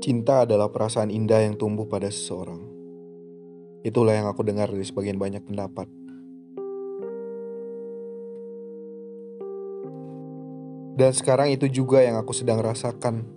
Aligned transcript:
Cinta 0.00 0.48
adalah 0.48 0.72
perasaan 0.72 1.12
indah 1.12 1.44
yang 1.44 1.60
tumbuh 1.60 1.84
pada 1.84 2.08
seseorang. 2.08 2.56
Itulah 3.84 4.16
yang 4.16 4.32
aku 4.32 4.40
dengar 4.40 4.72
dari 4.72 4.80
sebagian 4.80 5.20
banyak 5.20 5.44
pendapat. 5.44 5.84
Dan 10.96 11.12
sekarang 11.12 11.52
itu 11.52 11.68
juga 11.68 12.00
yang 12.00 12.16
aku 12.16 12.32
sedang 12.32 12.64
rasakan. 12.64 13.28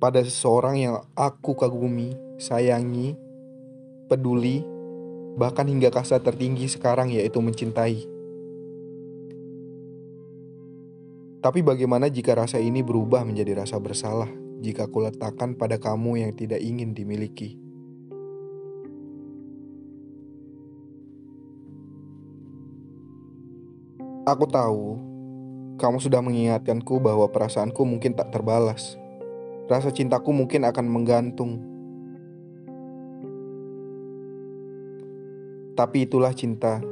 Pada 0.00 0.24
seseorang 0.24 0.80
yang 0.80 0.96
aku 1.12 1.60
kagumi, 1.60 2.16
sayangi, 2.40 3.12
peduli, 4.08 4.64
bahkan 5.36 5.68
hingga 5.68 5.92
kasta 5.92 6.24
tertinggi 6.24 6.64
sekarang 6.72 7.12
yaitu 7.12 7.44
mencintai. 7.44 8.17
Tapi 11.38 11.62
bagaimana 11.62 12.10
jika 12.10 12.34
rasa 12.34 12.58
ini 12.58 12.82
berubah 12.82 13.22
menjadi 13.22 13.62
rasa 13.62 13.78
bersalah 13.78 14.26
jika 14.58 14.90
aku 14.90 15.06
letakkan 15.06 15.54
pada 15.54 15.78
kamu 15.78 16.26
yang 16.26 16.32
tidak 16.34 16.58
ingin 16.58 16.90
dimiliki? 16.90 17.54
Aku 24.26 24.44
tahu 24.50 24.98
kamu 25.78 26.02
sudah 26.02 26.18
mengingatkanku 26.18 26.98
bahwa 26.98 27.30
perasaanku 27.30 27.86
mungkin 27.86 28.18
tak 28.18 28.34
terbalas. 28.34 28.98
Rasa 29.70 29.94
cintaku 29.94 30.34
mungkin 30.34 30.66
akan 30.66 30.86
menggantung. 30.90 31.62
Tapi 35.78 36.02
itulah 36.02 36.34
cinta. 36.34 36.82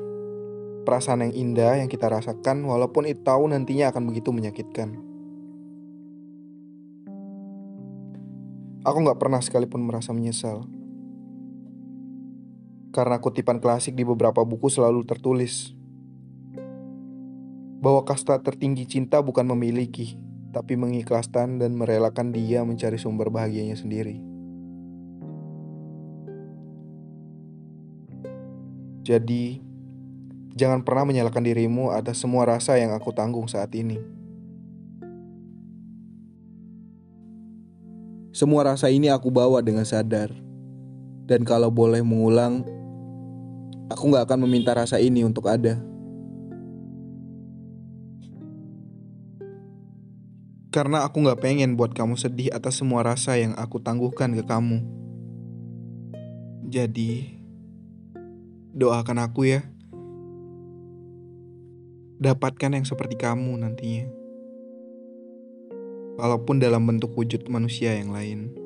Perasaan 0.86 1.26
yang 1.26 1.34
indah 1.34 1.82
yang 1.82 1.90
kita 1.90 2.06
rasakan 2.06 2.62
walaupun 2.62 3.10
itu 3.10 3.18
tahu 3.26 3.50
nantinya 3.50 3.90
akan 3.90 4.06
begitu 4.06 4.30
menyakitkan. 4.30 4.94
Aku 8.86 9.02
gak 9.02 9.18
pernah 9.18 9.42
sekalipun 9.42 9.82
merasa 9.82 10.14
menyesal. 10.14 10.62
Karena 12.94 13.18
kutipan 13.18 13.58
klasik 13.58 13.98
di 13.98 14.06
beberapa 14.06 14.46
buku 14.46 14.70
selalu 14.70 15.02
tertulis 15.02 15.74
bahwa 17.82 18.06
kasta 18.06 18.38
tertinggi 18.38 18.86
cinta 18.86 19.18
bukan 19.18 19.42
memiliki, 19.42 20.14
tapi 20.54 20.78
mengikhlaskan 20.78 21.58
dan 21.58 21.74
merelakan 21.74 22.30
dia 22.30 22.62
mencari 22.62 22.94
sumber 22.94 23.26
bahagianya 23.26 23.74
sendiri. 23.74 24.22
Jadi, 29.02 29.66
jangan 30.56 30.80
pernah 30.80 31.04
menyalahkan 31.04 31.44
dirimu 31.44 31.92
atas 31.92 32.16
semua 32.16 32.48
rasa 32.48 32.80
yang 32.80 32.96
aku 32.96 33.12
tanggung 33.12 33.44
saat 33.44 33.68
ini. 33.76 34.00
Semua 38.32 38.64
rasa 38.64 38.88
ini 38.88 39.12
aku 39.12 39.28
bawa 39.28 39.60
dengan 39.60 39.84
sadar. 39.84 40.32
Dan 41.28 41.44
kalau 41.44 41.68
boleh 41.68 42.00
mengulang, 42.00 42.64
aku 43.92 44.12
gak 44.12 44.28
akan 44.28 44.48
meminta 44.48 44.72
rasa 44.72 44.96
ini 45.00 45.24
untuk 45.24 45.48
ada. 45.48 45.80
Karena 50.68 51.08
aku 51.08 51.24
gak 51.24 51.40
pengen 51.40 51.80
buat 51.80 51.96
kamu 51.96 52.20
sedih 52.20 52.52
atas 52.52 52.80
semua 52.80 53.04
rasa 53.04 53.40
yang 53.40 53.56
aku 53.56 53.80
tangguhkan 53.80 54.36
ke 54.36 54.44
kamu. 54.44 54.84
Jadi, 56.68 57.40
doakan 58.76 59.24
aku 59.24 59.48
ya. 59.48 59.75
Dapatkan 62.16 62.72
yang 62.72 62.88
seperti 62.88 63.20
kamu 63.20 63.60
nantinya. 63.60 64.08
Walaupun 66.16 66.56
dalam 66.56 66.88
bentuk 66.88 67.12
wujud 67.12 67.44
manusia 67.52 67.92
yang 67.92 68.08
lain. 68.16 68.65